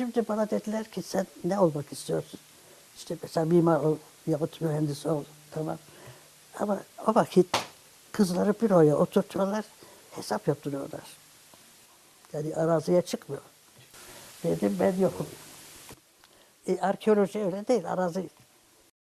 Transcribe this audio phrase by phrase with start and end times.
[0.00, 2.40] Şimdi bana dediler ki sen ne olmak istiyorsun?
[2.96, 5.24] İşte mesela mimar ol yahut mühendis ol.
[5.50, 5.78] Tamam.
[6.58, 7.46] Ama o vakit
[8.12, 9.64] kızları büroya oturtuyorlar,
[10.10, 11.00] hesap yaptırıyorlar.
[12.32, 13.42] Yani araziye çıkmıyor.
[14.44, 15.26] Dedim ben yokum.
[16.66, 18.28] E, arkeoloji öyle değil, arazi.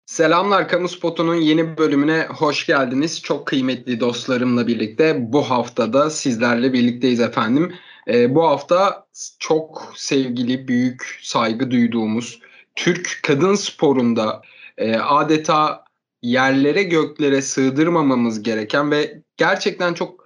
[0.06, 3.22] Selamlar Kamu Spotu'nun yeni bölümüne hoş geldiniz.
[3.22, 7.76] Çok kıymetli dostlarımla birlikte bu haftada sizlerle birlikteyiz efendim.
[8.08, 9.08] Ee, bu hafta
[9.40, 12.40] çok sevgili, büyük saygı duyduğumuz
[12.76, 14.42] Türk kadın sporunda
[14.78, 15.84] e, adeta
[16.22, 20.26] yerlere göklere sığdırmamamız gereken ve gerçekten çok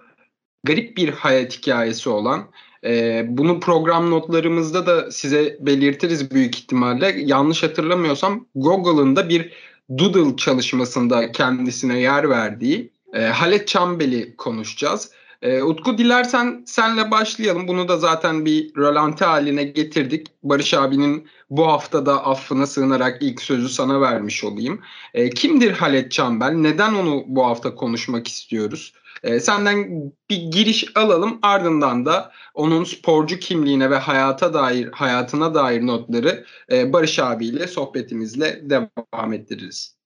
[0.64, 2.48] garip bir hayat hikayesi olan
[2.84, 7.14] ee, bunu program notlarımızda da size belirtiriz büyük ihtimalle.
[7.18, 9.52] Yanlış hatırlamıyorsam Google'ın da bir
[9.98, 15.10] Doodle çalışmasında kendisine yer verdiği e, Halet Çambel'i konuşacağız.
[15.44, 17.68] E, Utku dilersen senle başlayalım.
[17.68, 20.26] Bunu da zaten bir rölanti haline getirdik.
[20.42, 24.80] Barış abinin bu hafta da affına sığınarak ilk sözü sana vermiş olayım.
[25.14, 26.52] E, kimdir Halet Çambel?
[26.52, 28.92] Neden onu bu hafta konuşmak istiyoruz?
[29.22, 35.86] E, senden bir giriş alalım ardından da onun sporcu kimliğine ve hayata dair hayatına dair
[35.86, 39.96] notları e, Barış abiyle sohbetimizle devam ettiririz.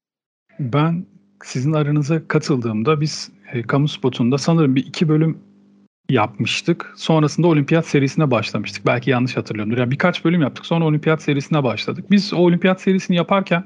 [0.59, 1.07] Ben
[1.45, 5.39] sizin aranıza katıldığımda biz e, kamu spotunda sanırım bir iki bölüm
[6.09, 6.93] yapmıştık.
[6.97, 8.87] Sonrasında olimpiyat serisine başlamıştık.
[8.87, 9.79] Belki yanlış hatırlıyorumdur.
[9.79, 10.67] Yani birkaç bölüm yaptık.
[10.67, 12.05] Sonra olimpiyat serisine başladık.
[12.11, 13.65] Biz o olimpiyat serisini yaparken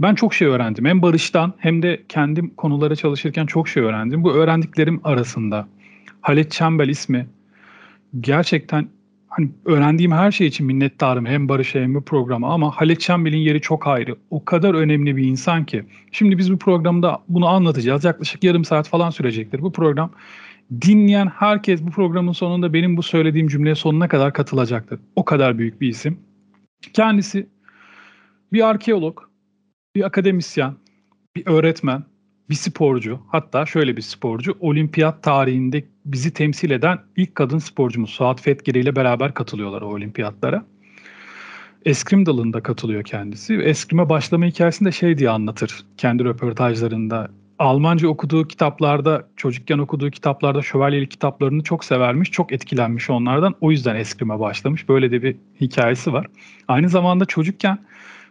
[0.00, 0.84] ben çok şey öğrendim.
[0.84, 4.24] Hem Barış'tan hem de kendim konulara çalışırken çok şey öğrendim.
[4.24, 5.68] Bu öğrendiklerim arasında
[6.20, 7.26] Halit Çembel ismi
[8.20, 8.88] gerçekten
[9.32, 11.26] hani öğrendiğim her şey için minnettarım.
[11.26, 14.16] Hem Barış'a hem bu programa ama Halit Çembel'in yeri çok ayrı.
[14.30, 15.84] O kadar önemli bir insan ki.
[16.12, 18.04] Şimdi biz bu programda bunu anlatacağız.
[18.04, 20.10] Yaklaşık yarım saat falan sürecektir bu program.
[20.82, 25.00] Dinleyen herkes bu programın sonunda benim bu söylediğim cümleye sonuna kadar katılacaktır.
[25.16, 26.18] O kadar büyük bir isim.
[26.92, 27.46] Kendisi
[28.52, 29.22] bir arkeolog,
[29.96, 30.74] bir akademisyen,
[31.36, 32.04] bir öğretmen,
[32.50, 38.40] bir sporcu, hatta şöyle bir sporcu, olimpiyat tarihinde bizi temsil eden ilk kadın sporcumuz Suat
[38.40, 40.64] Fetgiri ile beraber katılıyorlar o olimpiyatlara.
[41.84, 43.54] Eskrim dalında katılıyor kendisi.
[43.54, 47.30] Eskrime başlama hikayesinde şey diye anlatır kendi röportajlarında.
[47.58, 53.54] Almanca okuduğu kitaplarda, çocukken okuduğu kitaplarda şövalyelik kitaplarını çok severmiş, çok etkilenmiş onlardan.
[53.60, 54.88] O yüzden eskrime başlamış.
[54.88, 56.26] Böyle de bir hikayesi var.
[56.68, 57.78] Aynı zamanda çocukken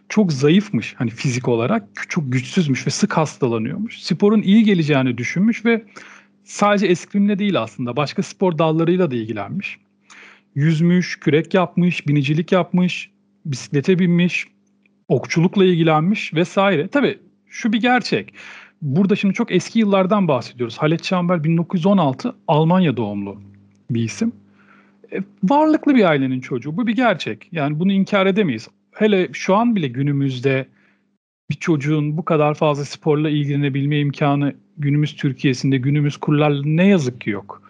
[0.08, 4.02] çok zayıfmış hani fizik olarak çok güçsüzmüş ve sık hastalanıyormuş.
[4.02, 5.84] Sporun iyi geleceğini düşünmüş ve
[6.44, 9.78] sadece eskrimle değil aslında başka spor dallarıyla da ilgilenmiş.
[10.54, 13.10] Yüzmüş, kürek yapmış, binicilik yapmış,
[13.46, 14.46] bisiklete binmiş,
[15.08, 16.88] okçulukla ilgilenmiş vesaire.
[16.88, 18.34] Tabii şu bir gerçek.
[18.82, 20.78] Burada şimdi çok eski yıllardan bahsediyoruz.
[20.78, 23.40] Halet Çambel 1916 Almanya doğumlu
[23.90, 24.32] bir isim.
[25.12, 26.76] E, varlıklı bir ailenin çocuğu.
[26.76, 27.48] Bu bir gerçek.
[27.52, 30.66] Yani bunu inkar edemeyiz hele şu an bile günümüzde
[31.52, 37.30] bir çocuğun bu kadar fazla sporla ilgilenebilme imkanı günümüz Türkiye'sinde, günümüz kurlar ne yazık ki
[37.30, 37.62] yok.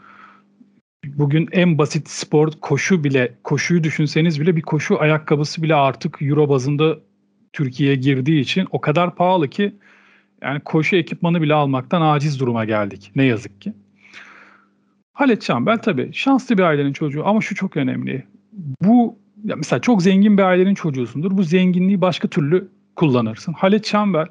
[1.04, 6.48] Bugün en basit spor koşu bile, koşuyu düşünseniz bile bir koşu ayakkabısı bile artık euro
[6.48, 6.98] bazında
[7.52, 9.74] Türkiye'ye girdiği için o kadar pahalı ki
[10.42, 13.10] yani koşu ekipmanı bile almaktan aciz duruma geldik.
[13.16, 13.72] Ne yazık ki.
[15.12, 18.24] Halet Çambel tabii şanslı bir ailenin çocuğu ama şu çok önemli.
[18.82, 21.36] Bu ya mesela çok zengin bir ailenin çocuğusundur.
[21.36, 23.52] Bu zenginliği başka türlü kullanırsın.
[23.52, 24.28] Halit Çember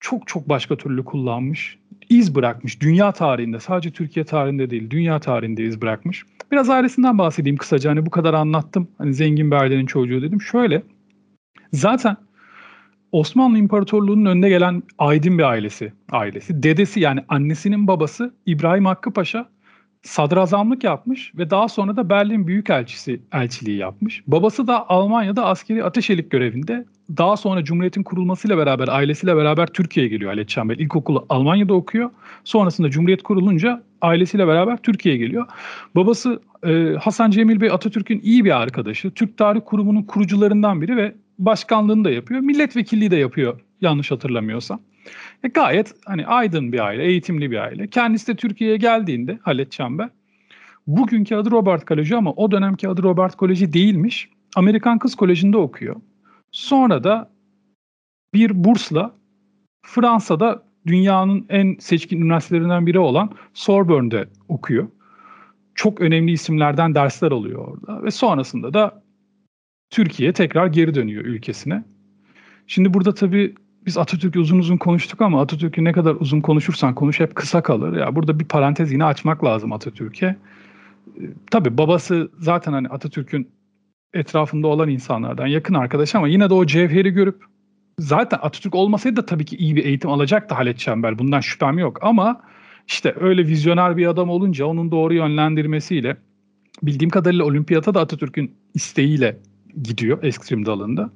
[0.00, 1.78] çok çok başka türlü kullanmış.
[2.08, 3.60] iz bırakmış dünya tarihinde.
[3.60, 6.24] Sadece Türkiye tarihinde değil, dünya tarihinde iz bırakmış.
[6.52, 7.90] Biraz ailesinden bahsedeyim kısaca.
[7.90, 8.88] Hani bu kadar anlattım.
[8.98, 10.40] Hani zengin bir ailenin çocuğu dedim.
[10.40, 10.82] Şöyle.
[11.72, 12.16] Zaten
[13.12, 15.92] Osmanlı İmparatorluğu'nun önde gelen aydın bir ailesi.
[16.10, 16.62] ailesi.
[16.62, 19.48] Dedesi yani annesinin babası İbrahim Hakkı Paşa
[20.06, 24.22] sadrazamlık yapmış ve daha sonra da Berlin Büyükelçisi elçiliği yapmış.
[24.26, 26.84] Babası da Almanya'da askeri ateşelik görevinde.
[27.16, 30.78] Daha sonra Cumhuriyet'in kurulmasıyla beraber, ailesiyle beraber Türkiye'ye geliyor Halit Çembel.
[30.78, 32.10] İlkokulu Almanya'da okuyor.
[32.44, 35.46] Sonrasında Cumhuriyet kurulunca ailesiyle beraber Türkiye'ye geliyor.
[35.94, 39.10] Babası e, Hasan Cemil Bey Atatürk'ün iyi bir arkadaşı.
[39.10, 42.40] Türk Tarih Kurumu'nun kurucularından biri ve başkanlığını da yapıyor.
[42.40, 44.80] Milletvekilliği de yapıyor yanlış hatırlamıyorsam.
[45.44, 47.86] E gayet hani aydın bir aile, eğitimli bir aile.
[47.88, 50.08] Kendisi de Türkiye'ye geldiğinde Halet Çember,
[50.86, 54.28] bugünkü adı Robert Koleji ama o dönemki adı Robert Koleji değilmiş.
[54.56, 55.96] Amerikan Kız Koleji'nde okuyor.
[56.52, 57.30] Sonra da
[58.34, 59.14] bir bursla
[59.86, 64.88] Fransa'da dünyanın en seçkin üniversitelerinden biri olan Sorbonne'de okuyor.
[65.74, 69.02] Çok önemli isimlerden dersler alıyor orada ve sonrasında da
[69.90, 71.84] Türkiye'ye tekrar geri dönüyor ülkesine.
[72.66, 73.54] Şimdi burada tabii
[73.86, 77.96] biz Atatürk'ü uzun uzun konuştuk ama Atatürk'ü ne kadar uzun konuşursan konuş hep kısa kalır.
[77.96, 80.26] Ya burada bir parantez yine açmak lazım Atatürk'e.
[80.26, 80.36] Ee,
[81.50, 83.48] tabii babası zaten hani Atatürk'ün
[84.14, 87.44] etrafında olan insanlardan yakın arkadaş ama yine de o cevheri görüp
[87.98, 91.18] zaten Atatürk olmasaydı da tabii ki iyi bir eğitim alacaktı Halet Çember.
[91.18, 92.42] Bundan şüphem yok ama
[92.86, 96.16] işte öyle vizyoner bir adam olunca onun doğru yönlendirmesiyle
[96.82, 99.36] bildiğim kadarıyla olimpiyata da Atatürk'ün isteğiyle
[99.82, 101.10] gidiyor eskrim dalında.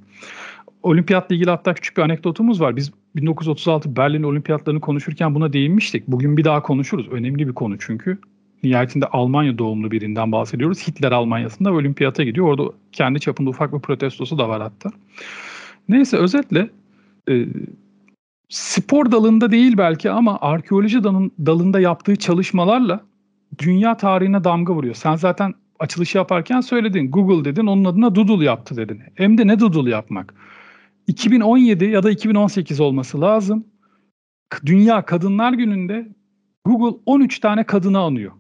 [0.82, 2.76] Olimpiyatla ilgili hatta küçük bir anekdotumuz var.
[2.76, 6.08] Biz 1936 Berlin olimpiyatlarını konuşurken buna değinmiştik.
[6.08, 7.08] Bugün bir daha konuşuruz.
[7.08, 8.18] Önemli bir konu çünkü.
[8.62, 10.88] Nihayetinde Almanya doğumlu birinden bahsediyoruz.
[10.88, 12.46] Hitler Almanya'sında olimpiyata gidiyor.
[12.46, 14.90] Orada kendi çapında ufak bir protestosu da var hatta.
[15.88, 16.70] Neyse özetle
[17.30, 17.46] e,
[18.48, 23.00] spor dalında değil belki ama arkeoloji dalın, dalında yaptığı çalışmalarla
[23.58, 24.94] dünya tarihine damga vuruyor.
[24.94, 27.10] Sen zaten açılışı yaparken söyledin.
[27.10, 29.00] Google dedin onun adına Doodle yaptı dedin.
[29.14, 30.34] Hem de ne Doodle yapmak?
[31.10, 33.64] 2017 ya da 2018 olması lazım.
[34.66, 36.08] Dünya Kadınlar Günü'nde
[36.64, 38.32] Google 13 tane kadını anıyor.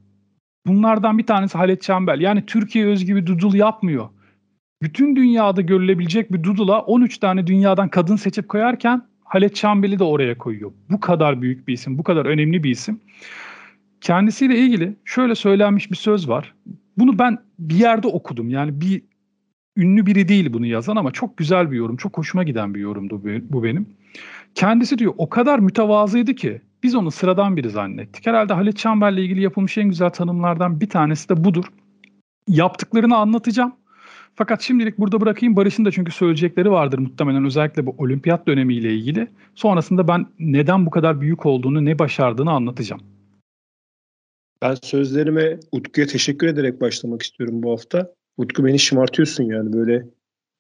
[0.66, 2.20] Bunlardan bir tanesi Halet Çembel.
[2.20, 4.08] Yani Türkiye özgü bir doodle yapmıyor.
[4.82, 10.38] Bütün dünyada görülebilecek bir doodle'a 13 tane dünyadan kadın seçip koyarken Halet Çembel'i de oraya
[10.38, 10.72] koyuyor.
[10.90, 13.00] Bu kadar büyük bir isim, bu kadar önemli bir isim.
[14.00, 16.54] Kendisiyle ilgili şöyle söylenmiş bir söz var.
[16.98, 18.50] Bunu ben bir yerde okudum.
[18.50, 19.02] Yani bir
[19.76, 21.96] ünlü biri değil bunu yazan ama çok güzel bir yorum.
[21.96, 23.86] Çok hoşuma giden bir yorumdu bu benim.
[24.54, 28.26] Kendisi diyor o kadar mütevazıydı ki biz onu sıradan biri zannettik.
[28.26, 31.64] Herhalde Halit Çamber'le ilgili yapılmış en güzel tanımlardan bir tanesi de budur.
[32.48, 33.72] Yaptıklarını anlatacağım.
[34.34, 35.56] Fakat şimdilik burada bırakayım.
[35.56, 39.28] Barış'ın da çünkü söyleyecekleri vardır muhtemelen özellikle bu olimpiyat dönemiyle ilgili.
[39.54, 43.02] Sonrasında ben neden bu kadar büyük olduğunu, ne başardığını anlatacağım.
[44.62, 48.14] Ben sözlerime Utku'ya teşekkür ederek başlamak istiyorum bu hafta.
[48.40, 50.06] Utku beni şımartıyorsun yani böyle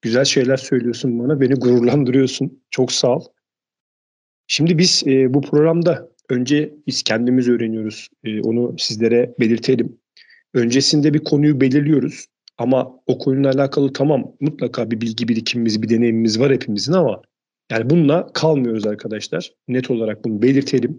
[0.02, 1.40] güzel şeyler söylüyorsun bana.
[1.40, 2.62] Beni gururlandırıyorsun.
[2.70, 3.24] Çok sağ ol.
[4.46, 8.08] Şimdi biz e, bu programda önce biz kendimiz öğreniyoruz.
[8.24, 9.98] E, onu sizlere belirtelim.
[10.54, 12.26] Öncesinde bir konuyu belirliyoruz.
[12.58, 17.22] Ama o konuyla alakalı tamam mutlaka bir bilgi birikimimiz, bir deneyimimiz var hepimizin ama
[17.70, 19.52] yani bununla kalmıyoruz arkadaşlar.
[19.68, 20.98] Net olarak bunu belirtelim.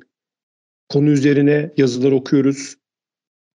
[0.90, 2.76] Konu üzerine yazılar okuyoruz.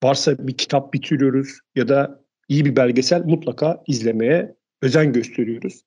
[0.04, 5.82] Varsa bir kitap bitiriyoruz ya da iyi bir belgesel mutlaka izlemeye özen gösteriyoruz.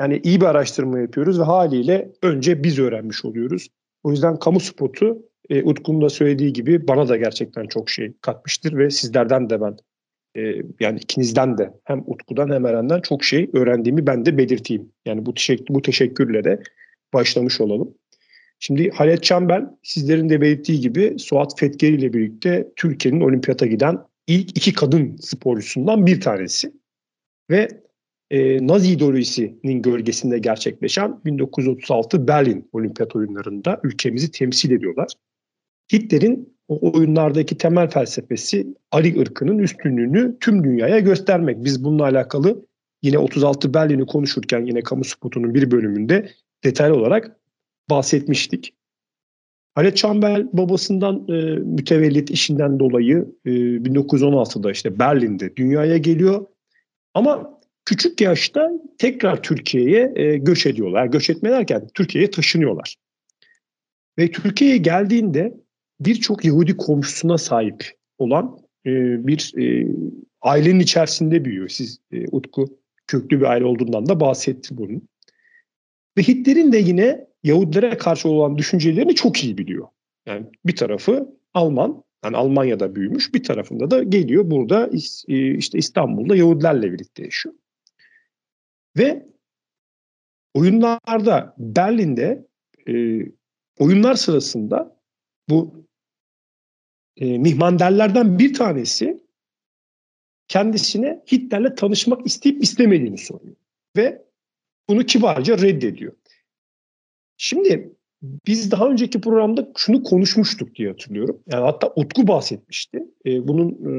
[0.00, 3.68] Yani iyi bir araştırma yapıyoruz ve haliyle önce biz öğrenmiş oluyoruz.
[4.02, 5.18] O yüzden kamu spotu
[5.50, 9.76] e, Utku'nun da söylediği gibi bana da gerçekten çok şey katmıştır ve sizlerden de ben
[10.36, 14.92] e, yani ikinizden de hem Utku'dan hem Eren'den çok şey öğrendiğimi ben de belirteyim.
[15.06, 16.62] Yani bu teşekkür, bu teşekkürle de
[17.14, 17.94] başlamış olalım.
[18.58, 24.50] Şimdi Halet Çembel sizlerin de belirttiği gibi Suat Fetkeri ile birlikte Türkiye'nin olimpiyata giden ilk
[24.50, 26.72] iki kadın sporcusundan bir tanesi.
[27.50, 27.68] Ve
[28.30, 35.08] e, Nazi ideolojisinin gölgesinde gerçekleşen 1936 Berlin Olimpiyat Oyunları'nda ülkemizi temsil ediyorlar.
[35.92, 41.64] Hitler'in o oyunlardaki temel felsefesi Ari ırkının üstünlüğünü tüm dünyaya göstermek.
[41.64, 42.66] Biz bununla alakalı
[43.02, 46.30] yine 36 Berlin'i konuşurken yine kamu spotunun bir bölümünde
[46.64, 47.36] detaylı olarak
[47.90, 48.74] bahsetmiştik.
[49.74, 56.46] Halet Çambel babasından e, mütevellit işinden dolayı e, 1916'da işte Berlin'de dünyaya geliyor.
[57.14, 61.06] Ama küçük yaşta tekrar Türkiye'ye e, göç ediyorlar.
[61.06, 62.96] Göç etme derken Türkiye'ye taşınıyorlar.
[64.18, 65.54] Ve Türkiye'ye geldiğinde
[66.00, 68.90] birçok Yahudi komşusuna sahip olan e,
[69.26, 69.88] bir e,
[70.42, 71.68] ailenin içerisinde büyüyor.
[71.68, 75.08] Siz e, Utku köklü bir aile olduğundan da bahsetti bunun.
[76.18, 79.88] Ve Hitler'in de yine Yahudilere karşı olan düşüncelerini çok iyi biliyor.
[80.26, 84.90] Yani bir tarafı Alman, yani Almanya'da büyümüş, bir tarafında da geliyor burada
[85.28, 87.54] e, işte İstanbul'da Yahudilerle birlikte yaşıyor.
[88.98, 89.26] Ve
[90.54, 92.46] oyunlarda Berlin'de
[92.88, 92.92] e,
[93.78, 94.96] oyunlar sırasında
[95.48, 95.86] bu
[97.16, 99.22] e, mihmanderlerden bir tanesi
[100.48, 103.56] kendisine Hitler'le tanışmak isteyip istemediğini soruyor.
[103.96, 104.22] Ve
[104.88, 106.12] bunu kibarca reddediyor.
[107.44, 111.38] Şimdi biz daha önceki programda şunu konuşmuştuk diye hatırlıyorum.
[111.52, 112.98] Yani hatta Utku bahsetmişti.
[113.26, 113.92] E, bunun e,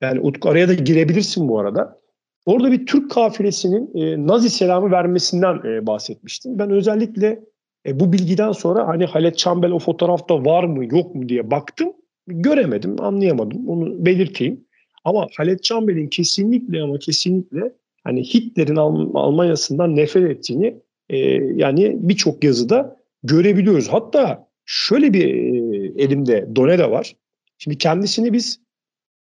[0.00, 2.00] yani Utku araya da girebilirsin bu arada.
[2.46, 6.58] Orada bir Türk kafilesinin e, Nazi selamı vermesinden e, bahsetmiştim.
[6.58, 7.40] Ben özellikle
[7.86, 11.92] e, bu bilgiden sonra hani Halet Çambel o fotoğrafta var mı yok mu diye baktım.
[12.26, 13.68] Göremedim, anlayamadım.
[13.68, 14.64] Onu belirteyim.
[15.04, 17.72] Ama Halet Çambel'in kesinlikle ama kesinlikle
[18.04, 21.16] hani Hitler'in Alm- Almanya'sından nefret ettiğini e,
[21.56, 23.88] yani birçok yazıda görebiliyoruz.
[23.88, 27.16] Hatta şöyle bir e, elimde done de var.
[27.58, 28.60] Şimdi kendisini biz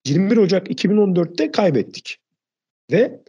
[0.07, 2.19] 21 Ocak 2014'te kaybettik.
[2.91, 3.21] Ve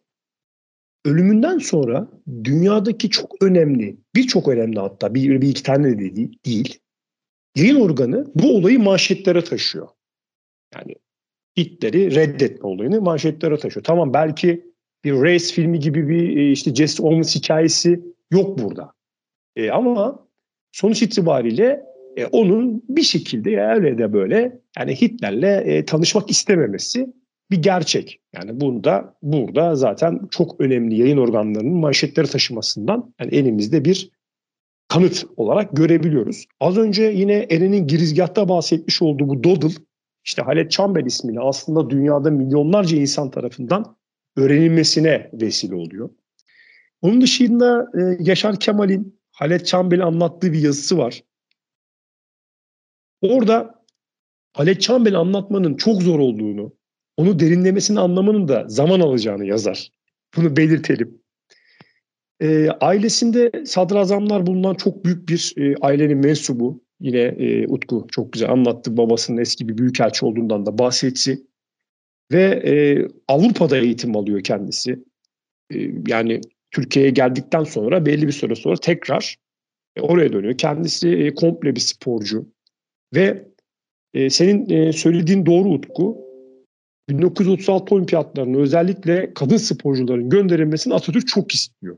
[1.06, 2.08] ölümünden sonra
[2.44, 6.80] dünyadaki çok önemli, birçok önemli hatta bir, bir iki tane de değil, değil,
[7.56, 9.88] yayın organı bu olayı manşetlere taşıyor.
[10.76, 10.96] Yani
[11.58, 13.84] Hitler'i reddetme olayını manşetlere taşıyor.
[13.84, 14.74] Tamam belki
[15.04, 18.00] bir race filmi gibi bir e, işte Jesse Owens hikayesi
[18.34, 18.92] yok burada.
[19.56, 20.28] E, ama
[20.72, 21.84] sonuç itibariyle
[22.18, 27.14] e, onun bir şekilde ya öyle de böyle yani Hitler'le e, tanışmak istememesi
[27.52, 28.22] bir gerçek.
[28.34, 34.12] Yani bunda burada zaten çok önemli yayın organlarının manşetleri taşımasından yani elimizde bir
[34.88, 36.46] kanıt olarak görebiliyoruz.
[36.60, 39.74] Az önce yine Eren'in girizgahta bahsetmiş olduğu bu Doddle
[40.26, 43.96] işte Halet Çambel ismini aslında dünyada milyonlarca insan tarafından
[44.38, 46.10] öğrenilmesine vesile oluyor.
[47.04, 51.24] Onun dışında e, Yaşar Kemal'in Halet Çambel'i anlattığı bir yazısı var.
[53.22, 53.86] Orada
[54.54, 56.74] Halet Çambel'i anlatmanın çok zor olduğunu,
[57.18, 59.92] onu derinlemesini anlamanın da zaman alacağını yazar.
[60.38, 61.22] Bunu belirtelim.
[62.42, 66.84] E, ailesinde sadrazamlar bulunan çok büyük bir e, ailenin mensubu.
[67.00, 68.98] Yine e, Utku çok güzel anlattı.
[68.98, 71.44] Babasının eski bir büyükelçi olduğundan da bahsetti.
[72.32, 72.74] Ve e,
[73.28, 75.04] Avrupa'da eğitim alıyor kendisi.
[75.74, 76.42] E, yani
[76.74, 79.36] Türkiye'ye geldikten sonra belli bir süre sonra tekrar
[79.96, 80.58] e, oraya dönüyor.
[80.58, 82.46] Kendisi e, komple bir sporcu.
[83.16, 83.48] Ve
[84.14, 86.24] e, senin e, söylediğin doğru Utku.
[87.10, 91.98] 1936 olimpiyatlarına özellikle kadın sporcuların gönderilmesini Atatürk çok istiyor.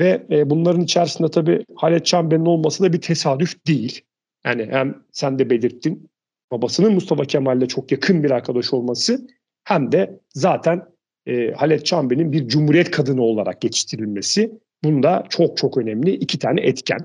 [0.00, 4.00] Ve bunların içerisinde tabii Halet Çamber'in olması da bir tesadüf değil.
[4.44, 6.10] Yani hem sen de belirttin
[6.52, 9.26] babasının Mustafa Kemal'le çok yakın bir arkadaş olması
[9.64, 10.82] hem de zaten
[11.26, 16.98] e, Halet Çamber'in bir cumhuriyet kadını olarak geçiştirilmesi bunda çok çok önemli iki tane etken.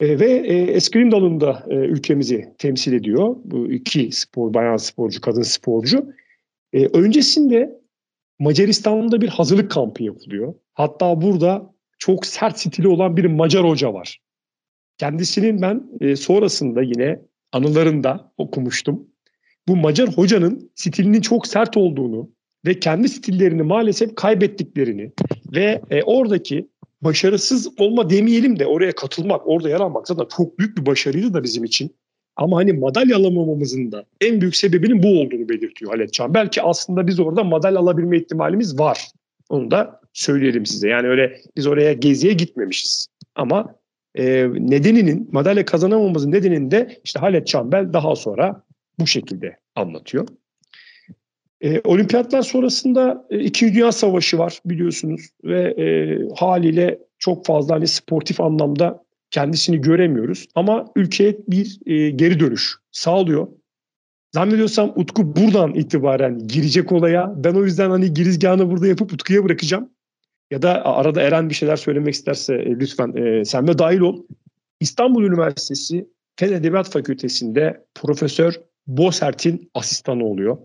[0.00, 3.36] E, ve e, eskrim dalında e, ülkemizi temsil ediyor.
[3.44, 6.12] Bu iki spor, bayan sporcu, kadın sporcu.
[6.72, 7.80] E, öncesinde
[8.38, 10.54] Macaristan'da bir hazırlık kampı yapılıyor.
[10.74, 14.20] Hatta burada çok sert stili olan bir Macar hoca var.
[14.98, 17.20] Kendisinin ben e, sonrasında yine
[17.52, 19.08] anılarında okumuştum.
[19.68, 22.30] Bu Macar hocanın stilinin çok sert olduğunu
[22.68, 25.12] ve kendi stillerini maalesef kaybettiklerini
[25.52, 26.68] ve e, oradaki
[27.02, 31.42] başarısız olma demeyelim de oraya katılmak, orada yer almak zaten çok büyük bir başarıydı da
[31.42, 31.96] bizim için.
[32.36, 36.34] Ama hani madalya alamamamızın da en büyük sebebinin bu olduğunu belirtiyor Halet Can.
[36.34, 39.08] Belki aslında biz orada madalya alabilme ihtimalimiz var.
[39.48, 40.88] Onu da söyleyelim size.
[40.88, 43.06] Yani öyle biz oraya geziye gitmemişiz.
[43.34, 43.74] Ama
[44.14, 48.62] e, nedeninin, madalya kazanamamamızın nedenini de işte Halet Çambel daha sonra
[48.98, 50.28] bu şekilde anlatıyor.
[51.60, 55.84] E, olimpiyatlar sonrasında e, İkinci Dünya Savaşı var biliyorsunuz ve e,
[56.36, 60.46] haliyle çok fazla hani sportif anlamda kendisini göremiyoruz.
[60.54, 63.48] Ama ülkeye bir e, geri dönüş sağlıyor.
[64.34, 67.34] Zannediyorsam Utku buradan itibaren girecek olaya.
[67.36, 69.90] Ben o yüzden hani girizgahını burada yapıp Utku'ya bırakacağım.
[70.50, 74.22] Ya da arada Eren bir şeyler söylemek isterse e, lütfen e, sen de dahil ol.
[74.80, 80.58] İstanbul Üniversitesi Fen Edebiyat Fakültesi'nde Profesör Bosert'in asistanı oluyor.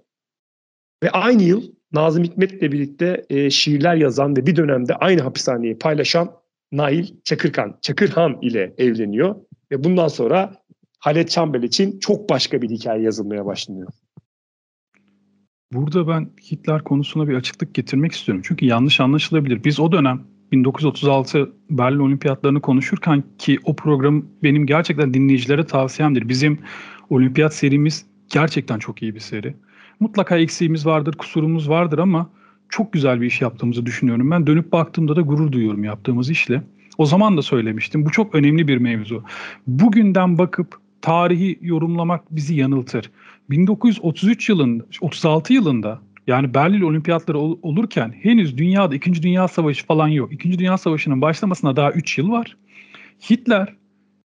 [1.04, 6.32] Ve aynı yıl Nazım Hikmet'le birlikte e, şiirler yazan ve bir dönemde aynı hapishaneyi paylaşan
[6.72, 9.36] Nail Çakırkan, Çakırhan ile evleniyor.
[9.72, 10.54] Ve bundan sonra
[11.00, 13.88] Halet Çambel için çok başka bir hikaye yazılmaya başlanıyor.
[15.74, 18.44] Burada ben Hitler konusuna bir açıklık getirmek istiyorum.
[18.48, 19.64] Çünkü yanlış anlaşılabilir.
[19.64, 26.30] Biz o dönem 1936 Berlin Olimpiyatlarını konuşurken ki o program benim gerçekten dinleyicilere tavsiyemdir.
[26.30, 26.60] Bizim
[27.10, 29.56] olimpiyat serimiz gerçekten çok iyi bir seri.
[30.04, 32.30] Mutlaka eksiğimiz vardır, kusurumuz vardır ama
[32.70, 34.32] çok güzel bir iş yaptığımızı düşünüyorum.
[34.32, 36.64] Ben dönüp baktığımda da gurur duyuyorum yaptığımız işle.
[36.98, 38.06] O zaman da söylemiştim.
[38.06, 39.24] Bu çok önemli bir mevzu.
[39.68, 43.12] Bugünden bakıp tarihi yorumlamak bizi yanıltır.
[43.50, 49.24] 1933 yılında, 36 yılında yani Berlin Olimpiyatları ol, olurken henüz dünyada 2.
[49.24, 50.34] Dünya Savaşı falan yok.
[50.34, 50.60] 2.
[50.60, 52.58] Dünya Savaşı'nın başlamasına daha 3 yıl var.
[53.30, 53.76] Hitler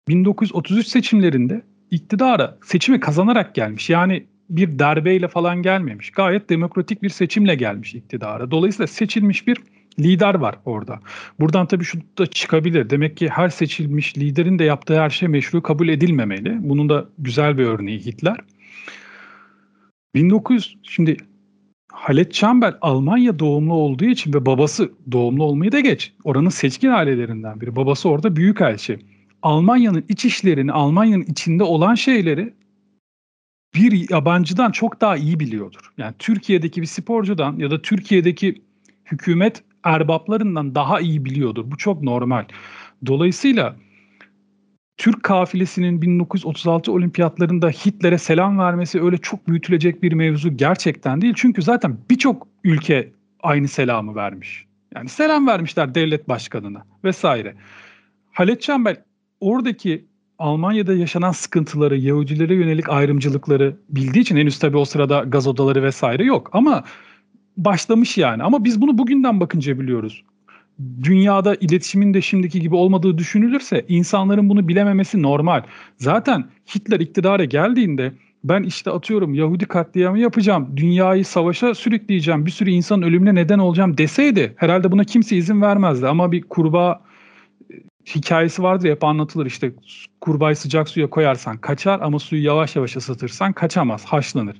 [0.08, 3.90] 1933 seçimlerinde iktidara seçimi kazanarak gelmiş.
[3.90, 6.10] Yani bir darbeyle falan gelmemiş.
[6.10, 8.50] Gayet demokratik bir seçimle gelmiş iktidara.
[8.50, 9.56] Dolayısıyla seçilmiş bir
[10.00, 11.00] lider var orada.
[11.40, 12.90] Buradan tabii şu da çıkabilir.
[12.90, 16.56] Demek ki her seçilmiş liderin de yaptığı her şey meşru kabul edilmemeli.
[16.60, 18.36] Bunun da güzel bir örneği Hitler.
[20.14, 21.16] 1900 şimdi
[21.92, 26.12] Halet Çambel Almanya doğumlu olduğu için ve babası doğumlu olmayı da geç.
[26.24, 27.76] Oranın seçkin ailelerinden biri.
[27.76, 28.98] Babası orada büyük elçi.
[29.42, 32.54] Almanya'nın iç işlerini, Almanya'nın içinde olan şeyleri
[33.74, 35.92] bir yabancıdan çok daha iyi biliyordur.
[35.98, 38.62] Yani Türkiye'deki bir sporcudan ya da Türkiye'deki
[39.04, 41.70] hükümet erbaplarından daha iyi biliyordur.
[41.70, 42.44] Bu çok normal.
[43.06, 43.76] Dolayısıyla
[44.96, 51.34] Türk kafilesinin 1936 olimpiyatlarında Hitler'e selam vermesi öyle çok büyütülecek bir mevzu gerçekten değil.
[51.36, 54.66] Çünkü zaten birçok ülke aynı selamı vermiş.
[54.94, 57.54] Yani selam vermişler devlet başkanına vesaire.
[58.32, 59.02] Halet Çembel
[59.40, 60.06] oradaki
[60.38, 66.24] Almanya'da yaşanan sıkıntıları, Yahudilere yönelik ayrımcılıkları bildiği için henüz tabii o sırada gaz odaları vesaire
[66.24, 66.50] yok.
[66.52, 66.84] Ama
[67.56, 68.42] başlamış yani.
[68.42, 70.24] Ama biz bunu bugünden bakınca biliyoruz.
[71.02, 75.62] Dünyada iletişimin de şimdiki gibi olmadığı düşünülürse insanların bunu bilememesi normal.
[75.96, 78.12] Zaten Hitler iktidara geldiğinde
[78.44, 83.98] ben işte atıyorum Yahudi katliamı yapacağım, dünyayı savaşa sürükleyeceğim, bir sürü insanın ölümüne neden olacağım
[83.98, 86.08] deseydi herhalde buna kimse izin vermezdi.
[86.08, 87.00] Ama bir kurbağa
[88.14, 89.72] hikayesi vardır hep anlatılır işte
[90.20, 94.56] kurbağayı sıcak suya koyarsan kaçar ama suyu yavaş yavaş ısıtırsan kaçamaz, haşlanır.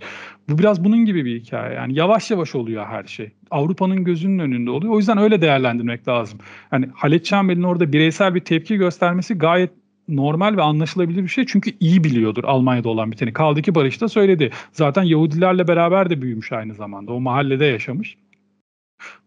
[0.49, 3.31] Bu biraz bunun gibi bir hikaye yani yavaş yavaş oluyor her şey.
[3.50, 4.95] Avrupa'nın gözünün önünde oluyor.
[4.95, 6.38] O yüzden öyle değerlendirmek lazım.
[6.73, 9.71] Yani Halit Çember'in orada bireysel bir tepki göstermesi gayet
[10.09, 11.47] normal ve anlaşılabilir bir şey.
[11.47, 13.33] Çünkü iyi biliyordur Almanya'da olan biteni.
[13.33, 14.50] Kaldı ki Barış da söyledi.
[14.73, 17.12] Zaten Yahudilerle beraber de büyümüş aynı zamanda.
[17.12, 18.17] O mahallede yaşamış.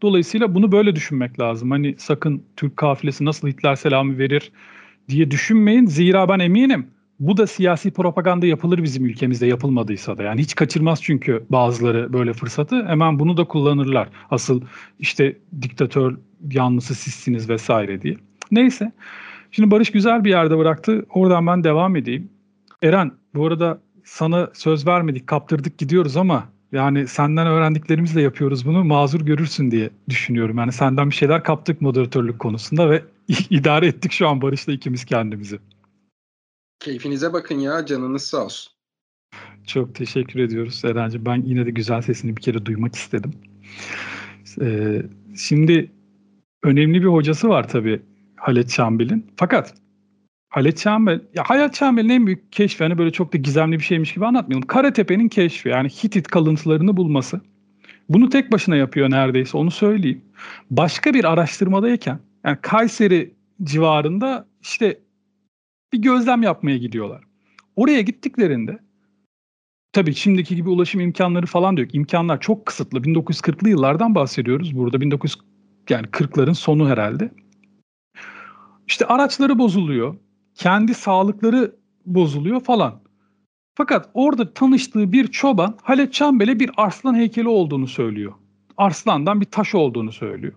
[0.02, 1.72] Dolayısıyla bunu böyle düşünmek lazım.
[1.72, 4.52] Hani sakın Türk kafilesi nasıl Hitler selamı verir
[5.10, 5.86] diye düşünmeyin.
[5.86, 6.88] Zira ben eminim
[7.20, 10.24] bu da siyasi propaganda yapılır bizim ülkemizde yapılmadıysa da.
[10.24, 12.86] Yani hiç kaçırmaz çünkü bazıları böyle fırsatı.
[12.88, 14.10] Hemen bunu da kullanırlar.
[14.32, 14.62] Asıl
[15.00, 16.18] işte diktatör
[16.52, 18.18] yanlısı sizsiniz vesaire diye.
[18.52, 18.92] Neyse.
[19.52, 21.06] Şimdi Barış güzel bir yerde bıraktı.
[21.10, 22.30] Oradan ben devam edeyim.
[22.84, 28.84] Eren bu arada sana söz vermedik, kaptırdık gidiyoruz ama yani senden öğrendiklerimizle yapıyoruz bunu.
[28.84, 30.58] Mazur görürsün diye düşünüyorum.
[30.58, 33.04] Yani senden bir şeyler kaptık moderatörlük konusunda ve
[33.50, 35.60] idare ettik şu an Barış'la ikimiz kendimizi.
[36.80, 38.74] Keyfinize bakın ya canınız sağ olsun.
[39.68, 41.26] Çok teşekkür ediyoruz Eren'ciğim.
[41.26, 43.32] Ben yine de güzel sesini bir kere duymak istedim.
[44.62, 45.02] Ee,
[45.38, 45.92] şimdi
[46.64, 48.02] önemli bir hocası var tabii
[48.36, 49.26] Halet Çambil'in.
[49.36, 49.74] Fakat
[50.52, 54.14] Halet Çambel, ya Halet Çambel'in en büyük keşfi hani böyle çok da gizemli bir şeymiş
[54.14, 54.68] gibi anlatmayalım.
[54.68, 57.42] Karatepe'nin keşfi yani Hitit kalıntılarını bulması.
[58.10, 60.22] Bunu tek başına yapıyor neredeyse onu söyleyeyim.
[60.72, 65.00] Başka bir araştırmadayken yani Kayseri civarında işte
[65.94, 67.24] bir gözlem yapmaya gidiyorlar.
[67.76, 68.80] Oraya gittiklerinde
[69.94, 71.96] tabii şimdiki gibi ulaşım imkanları falan da yok.
[71.96, 73.00] İmkanlar çok kısıtlı.
[73.00, 75.02] 1940'lı yıllardan bahsediyoruz burada.
[75.02, 75.38] 1900
[75.90, 77.32] yani 40'ların sonu herhalde.
[78.88, 80.16] İşte araçları bozuluyor.
[80.56, 83.02] Kendi sağlıkları bozuluyor falan.
[83.76, 88.34] Fakat orada tanıştığı bir çoban Halet Çambel'e bir arslan heykeli olduğunu söylüyor.
[88.78, 90.54] Arslandan bir taş olduğunu söylüyor.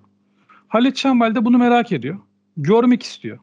[0.68, 2.18] Halet Çambel de bunu merak ediyor.
[2.56, 3.38] Görmek istiyor.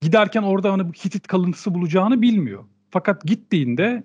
[0.00, 2.64] Giderken orada hani bu Hitit kalıntısı bulacağını bilmiyor.
[2.90, 4.04] Fakat gittiğinde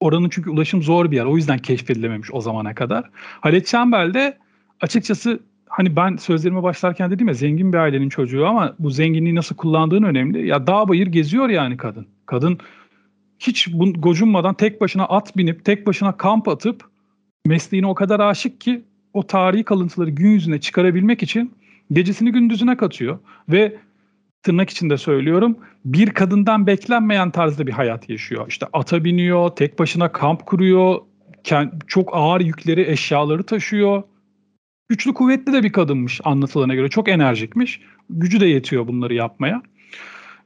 [0.00, 1.24] oranın çünkü ulaşım zor bir yer.
[1.24, 3.10] O yüzden keşfedilememiş o zamana kadar.
[3.14, 4.38] Halet Çambel de
[4.80, 9.56] açıkçası hani ben sözlerime başlarken dedim ya zengin bir ailenin çocuğu ama bu zenginliği nasıl
[9.56, 10.46] kullandığın önemli.
[10.46, 12.06] Ya dağ bayır geziyor yani kadın.
[12.26, 12.58] Kadın
[13.38, 16.84] hiç bu, gocunmadan tek başına at binip tek başına kamp atıp
[17.46, 21.54] mesleğine o kadar aşık ki o tarihi kalıntıları gün yüzüne çıkarabilmek için
[21.92, 23.76] gecesini gündüzüne katıyor ve
[24.42, 28.46] tırnak içinde söylüyorum bir kadından beklenmeyen tarzda bir hayat yaşıyor.
[28.48, 30.98] İşte ata biniyor, tek başına kamp kuruyor,
[31.86, 34.02] çok ağır yükleri, eşyaları taşıyor
[34.88, 36.88] güçlü kuvvetli de bir kadınmış anlatılana göre.
[36.88, 37.80] Çok enerjikmiş.
[38.10, 39.62] Gücü de yetiyor bunları yapmaya.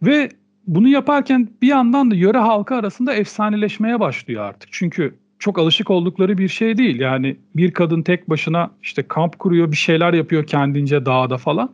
[0.03, 0.29] Ve
[0.67, 4.69] bunu yaparken bir yandan da yöre halkı arasında efsaneleşmeye başlıyor artık.
[4.73, 7.01] Çünkü çok alışık oldukları bir şey değil.
[7.01, 11.71] Yani bir kadın tek başına işte kamp kuruyor, bir şeyler yapıyor kendince dağda falan.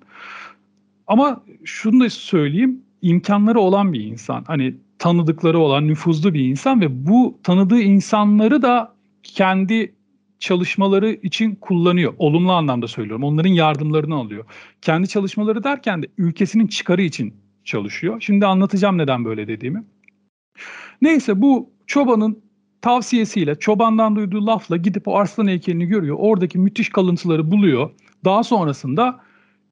[1.06, 4.44] Ama şunu da söyleyeyim, imkanları olan bir insan.
[4.46, 9.92] Hani tanıdıkları olan nüfuzlu bir insan ve bu tanıdığı insanları da kendi
[10.38, 12.14] çalışmaları için kullanıyor.
[12.18, 13.24] Olumlu anlamda söylüyorum.
[13.24, 14.44] Onların yardımlarını alıyor.
[14.82, 18.20] Kendi çalışmaları derken de ülkesinin çıkarı için çalışıyor.
[18.20, 19.84] Şimdi anlatacağım neden böyle dediğimi.
[21.02, 22.42] Neyse bu çobanın
[22.82, 26.16] tavsiyesiyle çobandan duyduğu lafla gidip o arslan heykelini görüyor.
[26.20, 27.90] Oradaki müthiş kalıntıları buluyor.
[28.24, 29.20] Daha sonrasında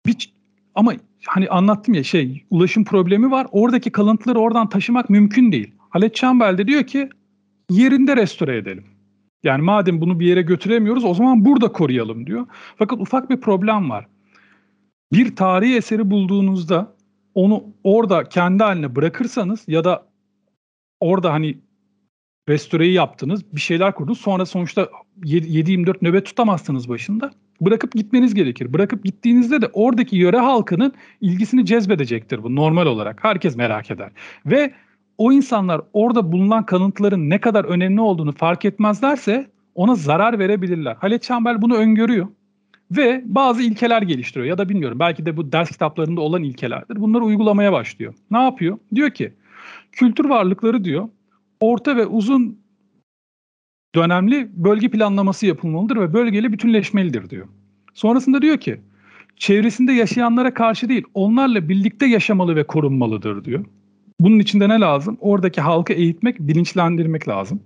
[0.06, 0.32] bir
[0.74, 0.92] ama
[1.26, 3.46] hani anlattım ya şey ulaşım problemi var.
[3.52, 5.74] Oradaki kalıntıları oradan taşımak mümkün değil.
[5.90, 7.08] Halet Çambel de diyor ki
[7.70, 8.84] yerinde restore edelim.
[9.46, 12.46] Yani madem bunu bir yere götüremiyoruz o zaman burada koruyalım diyor.
[12.76, 14.06] Fakat ufak bir problem var.
[15.12, 16.96] Bir tarihi eseri bulduğunuzda
[17.34, 20.06] onu orada kendi haline bırakırsanız ya da
[21.00, 21.58] orada hani
[22.48, 24.20] restoreyi yaptınız, bir şeyler kurdunuz.
[24.20, 24.88] Sonra sonuçta
[25.22, 27.30] 7-24 nöbet tutamazsınız başında.
[27.60, 28.72] Bırakıp gitmeniz gerekir.
[28.72, 33.24] Bırakıp gittiğinizde de oradaki yöre halkının ilgisini cezbedecektir bu normal olarak.
[33.24, 34.10] Herkes merak eder.
[34.46, 34.72] Ve
[35.18, 40.94] o insanlar orada bulunan kalıntıların ne kadar önemli olduğunu fark etmezlerse ona zarar verebilirler.
[40.94, 42.28] Halet Çambel bunu öngörüyor
[42.90, 47.00] ve bazı ilkeler geliştiriyor ya da bilmiyorum belki de bu ders kitaplarında olan ilkelerdir.
[47.00, 48.14] Bunları uygulamaya başlıyor.
[48.30, 48.78] Ne yapıyor?
[48.94, 49.32] Diyor ki
[49.92, 51.08] kültür varlıkları diyor
[51.60, 52.58] orta ve uzun
[53.94, 57.48] dönemli bölge planlaması yapılmalıdır ve bölgeyle bütünleşmelidir diyor.
[57.94, 58.80] Sonrasında diyor ki
[59.36, 63.64] çevresinde yaşayanlara karşı değil onlarla birlikte yaşamalı ve korunmalıdır diyor.
[64.20, 65.18] Bunun için de ne lazım?
[65.20, 67.62] Oradaki halkı eğitmek, bilinçlendirmek lazım.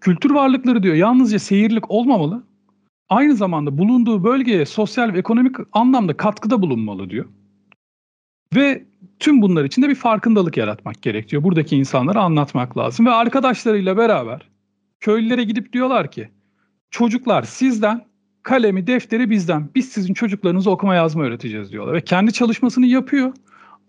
[0.00, 2.42] Kültür varlıkları diyor yalnızca seyirlik olmamalı.
[3.08, 7.26] Aynı zamanda bulunduğu bölgeye sosyal ve ekonomik anlamda katkıda bulunmalı diyor.
[8.54, 8.84] Ve
[9.18, 11.42] tüm bunlar için de bir farkındalık yaratmak gerekiyor.
[11.42, 13.06] Buradaki insanlara anlatmak lazım.
[13.06, 14.48] Ve arkadaşlarıyla beraber
[15.00, 16.28] köylülere gidip diyorlar ki
[16.90, 18.06] çocuklar sizden
[18.42, 19.68] kalemi defteri bizden.
[19.74, 21.94] Biz sizin çocuklarınızı okuma yazma öğreteceğiz diyorlar.
[21.94, 23.32] Ve kendi çalışmasını yapıyor.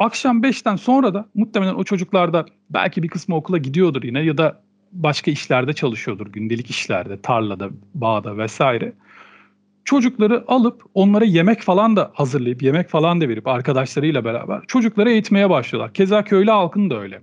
[0.01, 4.37] Akşam 5'ten sonra da muhtemelen o çocuklar da belki bir kısmı okula gidiyordur yine ya
[4.37, 4.61] da
[4.91, 6.27] başka işlerde çalışıyordur.
[6.27, 8.93] Gündelik işlerde, tarlada, bağda vesaire.
[9.85, 15.49] Çocukları alıp onlara yemek falan da hazırlayıp yemek falan da verip arkadaşlarıyla beraber çocukları eğitmeye
[15.49, 15.93] başlıyorlar.
[15.93, 17.21] Keza köylü halkın da öyle.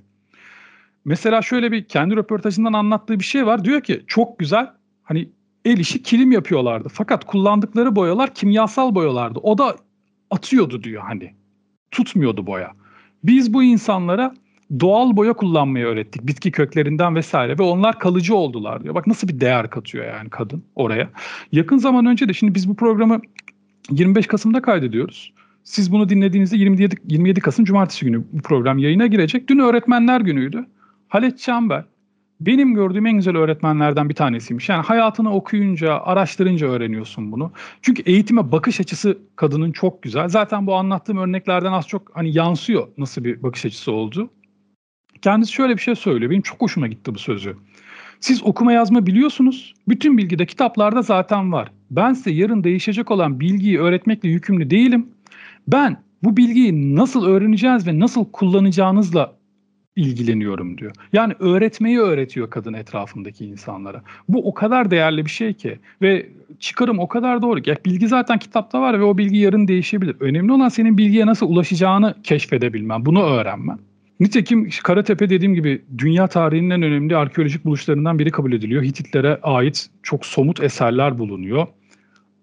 [1.05, 3.65] Mesela şöyle bir kendi röportajından anlattığı bir şey var.
[3.65, 4.71] Diyor ki çok güzel
[5.03, 5.29] hani
[5.65, 6.89] el işi kilim yapıyorlardı.
[6.93, 9.39] Fakat kullandıkları boyalar kimyasal boyalardı.
[9.43, 9.77] O da
[10.31, 11.38] atıyordu diyor hani.
[11.91, 12.73] Tutmuyordu boya.
[13.25, 14.35] Biz bu insanlara
[14.81, 16.27] doğal boya kullanmayı öğrettik.
[16.27, 18.95] Bitki köklerinden vesaire ve onlar kalıcı oldular diyor.
[18.95, 21.11] Bak nasıl bir değer katıyor yani kadın oraya.
[21.53, 23.21] Yakın zaman önce de şimdi biz bu programı
[23.91, 25.33] 25 Kasım'da kaydediyoruz.
[25.65, 29.49] Siz bunu dinlediğinizde 27, 27 Kasım Cumartesi günü bu program yayına girecek.
[29.49, 30.67] Dün öğretmenler günüydü.
[31.09, 31.85] Halet Çember
[32.41, 34.69] benim gördüğüm en güzel öğretmenlerden bir tanesiymiş.
[34.69, 37.53] Yani hayatını okuyunca, araştırınca öğreniyorsun bunu.
[37.83, 40.29] Çünkü eğitime bakış açısı kadının çok güzel.
[40.29, 44.31] Zaten bu anlattığım örneklerden az çok hani yansıyor nasıl bir bakış açısı olduğu.
[45.23, 46.31] Kendisi şöyle bir şey söylüyor.
[46.31, 47.57] Benim çok hoşuma gitti bu sözü.
[48.21, 49.75] Siz okuma yazma biliyorsunuz.
[49.89, 51.73] Bütün bilgi de kitaplarda zaten var.
[51.91, 55.07] Ben size yarın değişecek olan bilgiyi öğretmekle yükümlü değilim.
[55.69, 59.38] Ben bu bilgiyi nasıl öğreneceğiz ve nasıl kullanacağınızla
[59.99, 60.93] ilgileniyorum diyor.
[61.13, 64.03] Yani öğretmeyi öğretiyor kadın etrafındaki insanlara.
[64.29, 66.29] Bu o kadar değerli bir şey ki ve
[66.61, 67.77] çıkarım o kadar doğru ki.
[67.85, 70.17] Bilgi zaten kitapta var ve o bilgi yarın değişebilir.
[70.21, 73.79] Önemli olan senin bilgiye nasıl ulaşacağını keşfedebilmen, bunu öğrenmen.
[74.21, 78.83] Nitekim Karatepe dediğim gibi dünya tarihinin en önemli arkeolojik buluşlarından biri kabul ediliyor.
[78.83, 81.67] Hititlere ait çok somut eserler bulunuyor.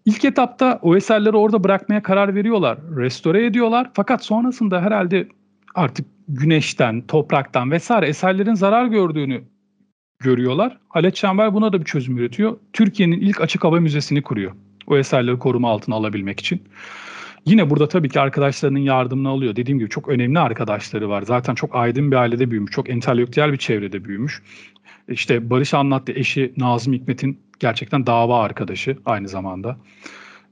[0.06, 3.90] İlk etapta o eserleri orada bırakmaya karar veriyorlar, restore ediyorlar.
[3.94, 5.28] Fakat sonrasında herhalde
[5.76, 9.44] artık güneşten, topraktan vesaire eserlerin zarar gördüğünü
[10.20, 10.78] görüyorlar.
[10.90, 12.58] Halet Çember buna da bir çözüm üretiyor.
[12.74, 14.52] Türkiye'nin ilk açık hava müzesini kuruyor.
[14.88, 16.64] O eserleri koruma altına alabilmek için.
[17.46, 19.56] Yine burada tabii ki arkadaşlarının yardımını alıyor.
[19.56, 21.22] Dediğim gibi çok önemli arkadaşları var.
[21.22, 24.42] Zaten çok aydın bir ailede büyümüş, çok entelektüel bir çevrede büyümüş.
[25.08, 29.78] İşte Barış anlattı eşi Nazım Hikmet'in gerçekten dava arkadaşı aynı zamanda.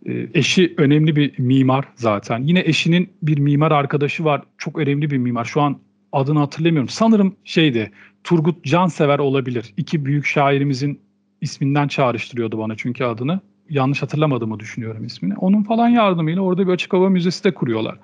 [0.05, 2.43] Ee, eşi önemli bir mimar zaten.
[2.43, 4.41] Yine eşinin bir mimar arkadaşı var.
[4.57, 5.45] Çok önemli bir mimar.
[5.45, 5.77] Şu an
[6.11, 6.89] adını hatırlamıyorum.
[6.89, 7.91] Sanırım şeydi
[8.23, 9.73] Turgut Cansever olabilir.
[9.77, 10.99] İki büyük şairimizin
[11.41, 13.39] isminden çağrıştırıyordu bana çünkü adını.
[13.69, 15.35] Yanlış hatırlamadığımı düşünüyorum ismini.
[15.35, 17.97] Onun falan yardımıyla orada bir açık hava müzesi de kuruyorlar.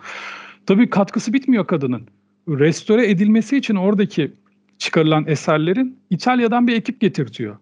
[0.65, 2.01] Tabii katkısı bitmiyor kadının.
[2.47, 4.31] Restore edilmesi için oradaki
[4.77, 7.57] çıkarılan eserlerin İtalya'dan bir ekip getirtiyor.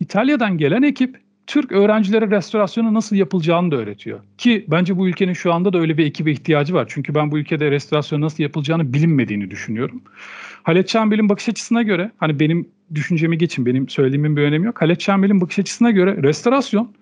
[0.00, 4.20] İtalya'dan gelen ekip Türk öğrencilere restorasyonu nasıl yapılacağını da öğretiyor.
[4.38, 6.86] Ki bence bu ülkenin şu anda da öyle bir ekibe ihtiyacı var.
[6.88, 10.02] Çünkü ben bu ülkede restorasyon nasıl yapılacağını bilinmediğini düşünüyorum.
[10.62, 14.82] Halet Çembel'in bakış açısına göre, hani benim düşüncemi geçin, benim söylediğimin bir önemi yok.
[14.82, 16.94] Halet Çembel'in bakış açısına göre restorasyon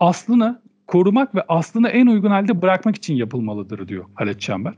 [0.00, 4.74] aslını korumak ve aslını en uygun halde bırakmak için yapılmalıdır diyor Halet Çember.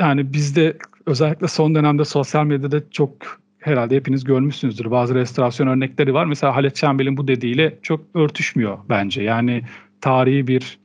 [0.00, 4.90] Yani bizde özellikle son dönemde sosyal medyada çok herhalde hepiniz görmüşsünüzdür.
[4.90, 6.26] Bazı restorasyon örnekleri var.
[6.26, 9.22] Mesela Halet Çembel'in bu dediğiyle çok örtüşmüyor bence.
[9.22, 9.62] Yani
[10.00, 10.78] tarihi bir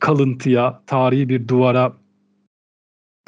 [0.00, 1.92] kalıntıya, tarihi bir duvara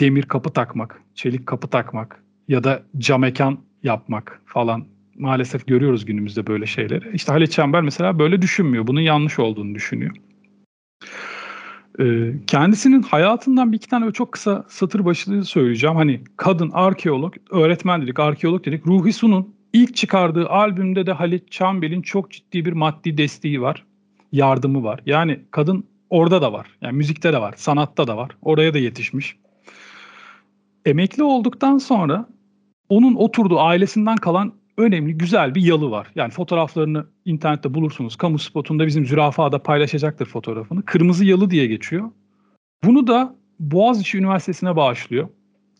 [0.00, 4.86] demir kapı takmak, çelik kapı takmak ya da cam mekan yapmak falan
[5.18, 7.14] maalesef görüyoruz günümüzde böyle şeyleri.
[7.14, 8.86] İşte Halit Çember mesela böyle düşünmüyor.
[8.86, 10.16] Bunun yanlış olduğunu düşünüyor.
[12.00, 15.96] Ee, kendisinin hayatından bir iki tane çok kısa satır başlığı söyleyeceğim.
[15.96, 18.86] Hani kadın arkeolog, öğretmen dedik, arkeolog dedik.
[18.86, 23.84] Ruhi Su'nun ilk çıkardığı albümde de Halit Çambel'in çok ciddi bir maddi desteği var.
[24.32, 25.00] Yardımı var.
[25.06, 26.66] Yani kadın orada da var.
[26.82, 28.30] Yani müzikte de var, sanatta da var.
[28.42, 29.36] Oraya da yetişmiş.
[30.84, 32.28] Emekli olduktan sonra
[32.88, 36.10] onun oturduğu ailesinden kalan önemli güzel bir yalı var.
[36.14, 38.16] Yani fotoğraflarını internette bulursunuz.
[38.16, 40.84] Kamu spotunda bizim zürafa da paylaşacaktır fotoğrafını.
[40.84, 42.10] Kırmızı yalı diye geçiyor.
[42.84, 45.28] Bunu da Boğaziçi Üniversitesi'ne bağışlıyor.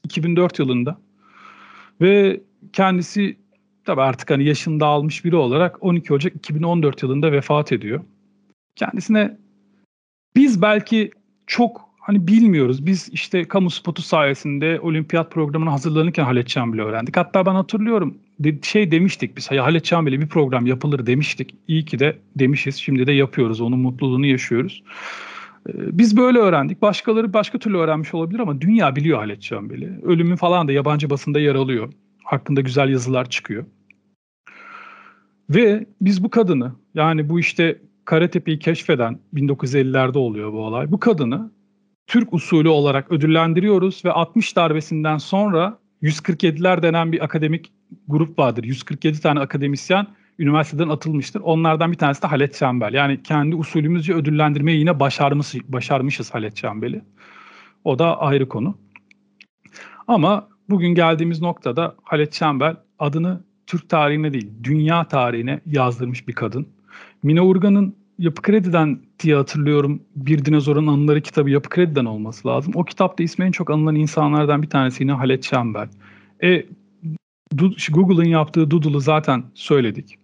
[0.05, 0.99] 2004 yılında.
[2.01, 2.41] Ve
[2.73, 3.37] kendisi
[3.85, 8.01] tabii artık hani yaşında almış biri olarak 12 Ocak 2014 yılında vefat ediyor.
[8.77, 9.39] Kendisine
[10.37, 11.11] biz belki
[11.47, 12.87] çok hani bilmiyoruz.
[12.87, 17.17] Biz işte kamu spotu sayesinde olimpiyat programına hazırlanırken Halet Çambel'i öğrendik.
[17.17, 18.19] Hatta ben hatırlıyorum
[18.63, 21.55] şey demiştik biz Halet Çambel'e bir program yapılır demiştik.
[21.69, 22.77] İyi ki de demişiz.
[22.77, 23.61] Şimdi de yapıyoruz.
[23.61, 24.83] Onun mutluluğunu yaşıyoruz.
[25.69, 26.83] Ee, biz böyle öğrendik.
[26.83, 30.01] Başkaları başka türlü öğrenmiş olabilir ama dünya biliyor Halet Çambel'i.
[30.03, 31.93] Ölümü falan da yabancı basında yer alıyor.
[32.25, 33.65] Hakkında güzel yazılar çıkıyor.
[35.51, 40.93] Ve biz bu kadını yani bu işte Karatepe'yi keşfeden 1950'lerde oluyor bu olay.
[40.93, 41.51] Bu kadını
[42.07, 47.73] Türk usulü olarak ödüllendiriyoruz ve 60 darbesinden sonra 147'ler denen bir akademik
[48.09, 48.65] grup vardır.
[48.65, 50.07] 147 tane akademisyen
[50.39, 51.41] üniversiteden atılmıştır.
[51.41, 52.95] Onlardan bir tanesi de Halet Çembel.
[52.95, 57.03] Yani kendi usulümüzce ödüllendirmeyi yine başarmış, başarmışız Halet Çembel'i.
[57.85, 58.79] O da ayrı konu.
[60.09, 66.69] Ama bugün geldiğimiz noktada Halet Çembel adını Türk tarihine değil, dünya tarihine yazdırmış bir kadın.
[67.23, 72.73] Mine Urgan'ın Yapı Kredi'den diye hatırlıyorum bir dinozorun anıları kitabı Yapı Kredi'den olması lazım.
[72.77, 75.89] O kitapta ismi en çok anılan insanlardan bir tanesi yine Halet Çembel.
[76.43, 76.67] E,
[77.91, 80.19] Google'ın yaptığı Doodle'ı zaten söyledik.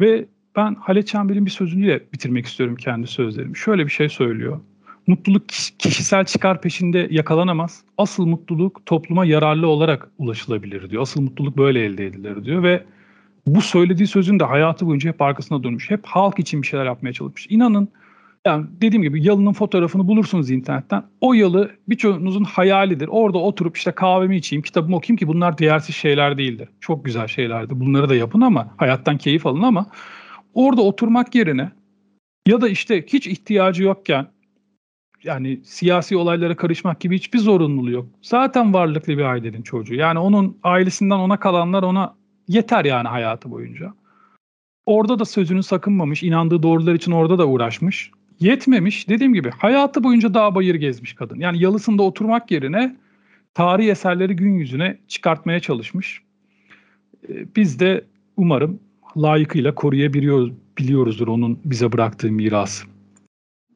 [0.00, 3.56] Ve ben Halet Çember'in bir sözüyle bitirmek istiyorum kendi sözlerimi.
[3.56, 4.60] Şöyle bir şey söylüyor.
[5.06, 7.82] Mutluluk kişisel çıkar peşinde yakalanamaz.
[7.98, 11.02] Asıl mutluluk topluma yararlı olarak ulaşılabilir diyor.
[11.02, 12.84] Asıl mutluluk böyle elde edilir diyor ve
[13.46, 15.90] bu söylediği sözün de hayatı boyunca hep arkasına dönmüş.
[15.90, 17.46] Hep halk için bir şeyler yapmaya çalışmış.
[17.50, 17.88] İnanın
[18.46, 21.04] yani dediğim gibi yalının fotoğrafını bulursunuz internetten.
[21.20, 23.08] O yalı birçoğunuzun hayalidir.
[23.08, 26.68] Orada oturup işte kahvemi içeyim, kitabımı okuyayım ki bunlar değersiz şeyler değildir.
[26.80, 27.80] Çok güzel şeylerdir.
[27.80, 29.86] Bunları da yapın ama hayattan keyif alın ama
[30.54, 31.70] orada oturmak yerine
[32.46, 34.26] ya da işte hiç ihtiyacı yokken
[35.24, 38.06] yani siyasi olaylara karışmak gibi hiçbir zorunluluğu yok.
[38.22, 39.94] Zaten varlıklı bir ailenin çocuğu.
[39.94, 42.14] Yani onun ailesinden ona kalanlar ona
[42.54, 43.94] yeter yani hayatı boyunca.
[44.86, 48.10] Orada da sözünü sakınmamış, inandığı doğrular için orada da uğraşmış.
[48.40, 51.40] Yetmemiş dediğim gibi hayatı boyunca dağ bayır gezmiş kadın.
[51.40, 52.96] Yani yalısında oturmak yerine
[53.54, 56.22] tarihi eserleri gün yüzüne çıkartmaya çalışmış.
[57.28, 58.04] Ee, biz de
[58.36, 58.80] umarım
[59.16, 62.84] layıkıyla koruyabiliyoruzdur onun bize bıraktığı mirası.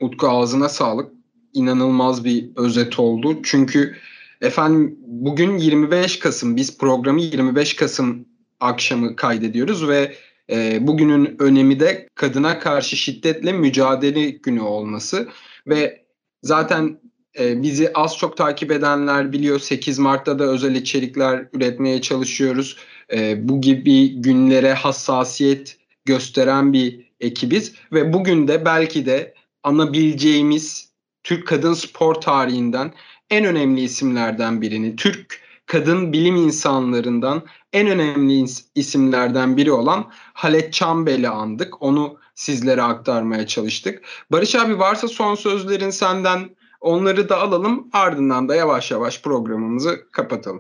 [0.01, 1.13] Utku ağzına sağlık.
[1.53, 3.39] İnanılmaz bir özet oldu.
[3.43, 3.97] Çünkü
[4.41, 8.25] efendim bugün 25 Kasım biz programı 25 Kasım
[8.61, 10.15] akşamı kaydediyoruz ve
[10.51, 15.29] e, bugünün önemi de kadına karşı şiddetle mücadele günü olması
[15.67, 16.05] ve
[16.43, 17.01] zaten
[17.39, 22.77] e, bizi az çok takip edenler biliyor 8 Mart'ta da özel içerikler üretmeye çalışıyoruz.
[23.13, 30.93] E, bu gibi günlere hassasiyet gösteren bir ekibiz ve bugün de belki de anabileceğimiz
[31.25, 32.93] Türk kadın spor tarihinden
[33.31, 41.29] en önemli isimlerden birini, Türk kadın bilim insanlarından en önemli isimlerden biri olan Halet Çambel'i
[41.29, 41.83] andık.
[41.83, 44.03] Onu sizlere aktarmaya çalıştık.
[44.33, 47.89] Barış abi varsa son sözlerin senden onları da alalım.
[47.93, 50.59] Ardından da yavaş yavaş programımızı kapatalım.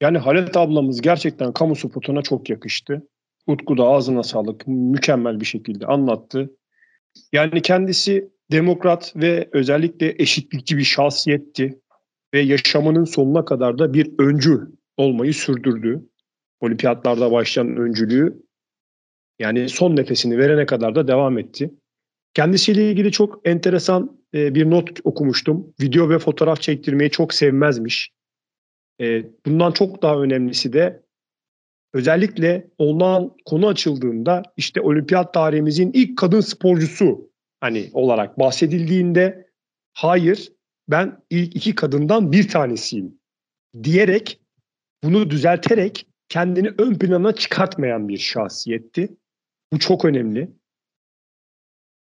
[0.00, 3.08] Yani Halet ablamız gerçekten kamu spotuna çok yakıştı.
[3.46, 4.66] Utku da ağzına sağlık.
[4.66, 6.50] Mükemmel bir şekilde anlattı.
[7.32, 11.80] Yani kendisi demokrat ve özellikle eşitlikçi bir şahsiyetti
[12.34, 14.60] ve yaşamının sonuna kadar da bir öncü
[14.96, 16.08] olmayı sürdürdü.
[16.60, 18.42] Olimpiyatlarda başlayan öncülüğü
[19.38, 21.70] yani son nefesini verene kadar da devam etti.
[22.34, 25.74] Kendisiyle ilgili çok enteresan e, bir not okumuştum.
[25.80, 28.12] Video ve fotoğraf çektirmeyi çok sevmezmiş.
[29.00, 31.02] E, bundan çok daha önemlisi de
[31.94, 39.50] özellikle olan konu açıldığında işte olimpiyat tarihimizin ilk kadın sporcusu hani olarak bahsedildiğinde
[39.94, 40.52] hayır
[40.88, 43.18] ben ilk iki kadından bir tanesiyim
[43.82, 44.40] diyerek
[45.04, 49.16] bunu düzelterek kendini ön plana çıkartmayan bir şahsiyetti.
[49.72, 50.50] Bu çok önemli.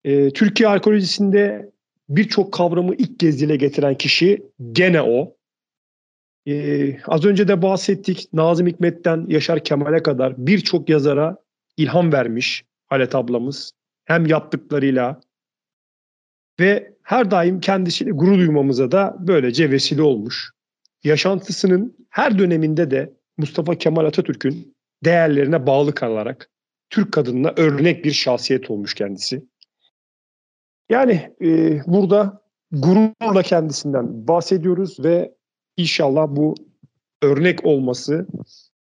[0.03, 1.71] Ee, Türkiye arkeolojisinde
[2.09, 5.37] birçok kavramı ilk kez dile getiren kişi gene o.
[6.47, 11.37] Ee, az önce de bahsettik Nazım Hikmet'ten Yaşar Kemal'e kadar birçok yazara
[11.77, 13.71] ilham vermiş Halet ablamız.
[14.05, 15.21] Hem yaptıklarıyla
[16.59, 20.51] ve her daim kendisiyle gurur duymamıza da böylece vesile olmuş.
[21.03, 26.49] Yaşantısının her döneminde de Mustafa Kemal Atatürk'ün değerlerine bağlı kalarak
[26.89, 29.45] Türk kadınına örnek bir şahsiyet olmuş kendisi.
[30.89, 35.33] Yani e, burada gururla kendisinden bahsediyoruz ve
[35.77, 36.55] inşallah bu
[37.21, 38.27] örnek olması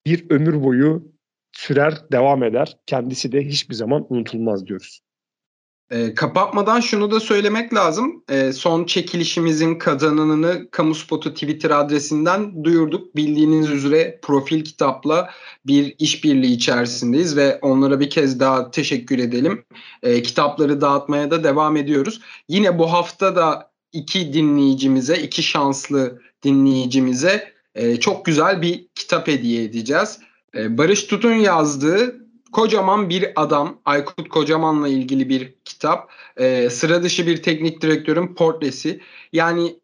[0.07, 1.13] bir ömür boyu
[1.53, 2.77] sürer, devam eder.
[2.87, 5.01] Kendisi de hiçbir zaman unutulmaz diyoruz.
[5.91, 8.25] E, kapatmadan şunu da söylemek lazım.
[8.31, 13.17] E, son çekilişimizin kazananını Kamu Spotu Twitter adresinden duyurduk.
[13.17, 15.31] Bildiğiniz üzere profil kitapla
[15.67, 19.65] bir işbirliği içerisindeyiz ve onlara bir kez daha teşekkür edelim.
[20.03, 22.21] E, kitapları dağıtmaya da devam ediyoruz.
[22.49, 29.65] Yine bu hafta da iki dinleyicimize, iki şanslı dinleyicimize e, çok güzel bir kitap hediye
[29.65, 30.19] edeceğiz.
[30.55, 36.11] E, Barış Tutun yazdığı kocaman bir adam, Aykut Kocaman'la ilgili bir kitap.
[36.37, 39.01] E, sıra dışı bir teknik direktörün portresi.
[39.33, 39.81] Yani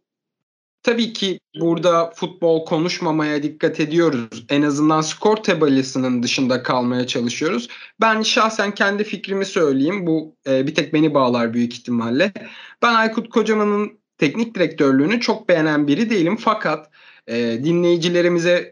[0.84, 4.44] Tabii ki burada futbol konuşmamaya dikkat ediyoruz.
[4.48, 7.68] En azından skor tabelasının dışında kalmaya çalışıyoruz.
[8.00, 10.06] Ben şahsen kendi fikrimi söyleyeyim.
[10.06, 12.32] Bu e, bir tek beni bağlar büyük ihtimalle.
[12.82, 16.36] Ben Aykut Kocaman'ın teknik direktörlüğünü çok beğenen biri değilim.
[16.36, 16.90] Fakat
[17.26, 18.70] e, dinleyicilerimize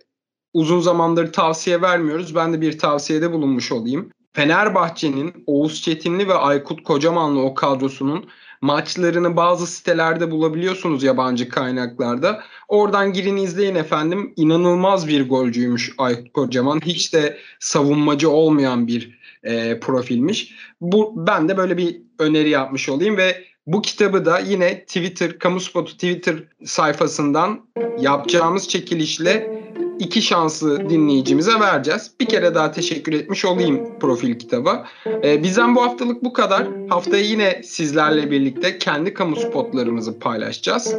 [0.55, 2.35] uzun zamandır tavsiye vermiyoruz.
[2.35, 4.11] Ben de bir tavsiyede bulunmuş olayım.
[4.33, 8.25] Fenerbahçe'nin Oğuz Çetinli ve Aykut Kocamanlı o kadrosunun
[8.61, 12.43] maçlarını bazı sitelerde bulabiliyorsunuz yabancı kaynaklarda.
[12.69, 14.33] Oradan girin izleyin efendim.
[14.37, 16.81] İnanılmaz bir golcüymüş Aykut Kocaman.
[16.85, 20.55] Hiç de savunmacı olmayan bir e, profilmiş.
[20.81, 25.61] Bu ben de böyle bir öneri yapmış olayım ve bu kitabı da yine Twitter, Kamu
[25.61, 27.61] Spotu Twitter sayfasından
[27.99, 29.62] yapacağımız çekilişle
[29.99, 32.11] iki şanslı dinleyicimize vereceğiz.
[32.21, 34.87] Bir kere daha teşekkür etmiş olayım profil kitaba.
[35.25, 36.69] Ee, bizden bu haftalık bu kadar.
[36.89, 40.95] Haftaya yine sizlerle birlikte kendi kamu spotlarımızı paylaşacağız.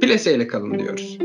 [0.00, 1.18] Plaseyle kalın diyoruz.